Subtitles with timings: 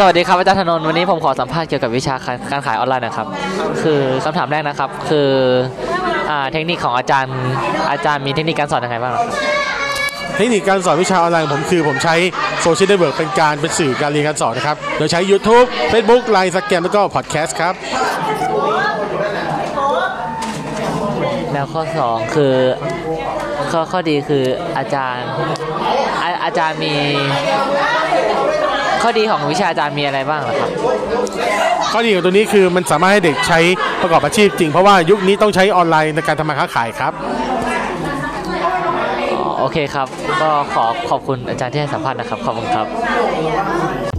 [0.00, 3.26] สวัสดีครับอาจารย์ธนนท์วันนี้ผมขอสัมภาษณ์เกี่ยวกับวิชาการการขายออนไลน์นะครับ
[3.82, 5.28] คือคำถามแรกนะครับ คือ
[6.30, 7.36] อ่าเทคนิคของอาจารย์
[7.90, 9.22] อาจารย์มีเทคนิคการสอนยังไงบ้างครับ
[10.36, 12.14] เทคนิคการสอนวิชาออนไลน์ของผมคือผมใช้
[12.62, 17.74] โซเชียลเน็ตเวิร์กเป็นการเป็นสื่อการเรียนการสอนนะครับโดยใช้ YouTube Facebook Line Instagram แล้วก็พอดแคสต์ครับ
[21.52, 22.54] แล้วข้อสองคือ
[23.70, 24.44] ข้อข้อดีคือ
[24.78, 25.26] อาจารย์
[26.22, 26.94] อาอาจารย์มี
[29.02, 30.70] ข้อดีของวิชาอาจารย์มีอะไรบ้างเหรอครับ
[31.92, 33.58] ข้อดีของตัวนี้คือมันสามารถให้เด็กใช้
[34.02, 37.12] ประกอบอาชีพจริง เพราะว่ายุคนี้ต้องใช้ออนไลน์ในการทำมาค้าขายครับ
[39.38, 40.06] อ๋อโอเคครับ
[40.42, 44.17] ก็ขอขอบคุณอาจารย์ที่ให้สัมภาษณ์นะครับ ขอบคุณครับ